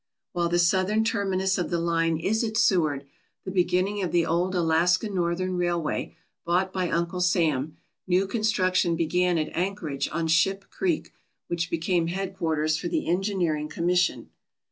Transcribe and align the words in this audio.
While 0.31 0.49
the 0.49 0.57
southern 0.57 1.03
terminus 1.03 1.59
of 1.59 1.69
the 1.69 1.77
line 1.77 2.17
is 2.17 2.43
at 2.43 2.57
Seward, 2.57 3.05
the 3.45 3.51
beginning 3.51 4.01
of 4.01 4.11
the 4.11 4.25
old 4.25 4.55
Alaska 4.55 5.11
Northern 5.11 5.57
Railway, 5.57 6.15
bought 6.43 6.73
by 6.73 6.89
Uncle 6.89 7.21
Sam, 7.21 7.77
new 8.07 8.25
construction 8.25 8.95
began 8.95 9.37
at 9.37 9.55
Anchor 9.55 9.91
age 9.91 10.09
on 10.11 10.25
Ship 10.25 10.65
Creek, 10.71 11.13
which 11.49 11.69
became 11.69 12.07
headquarters 12.07 12.77
for 12.79 12.87
the 12.87 13.07
Engineering 13.07 13.69
Commission. 13.69 14.31